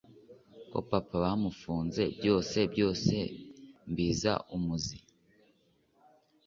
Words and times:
ko 0.71 0.77
papa 0.89 1.15
bamufunze, 1.23 2.01
byose 2.17 2.57
byose 2.73 3.13
mbiza 3.91 4.33
umuzi! 4.55 4.97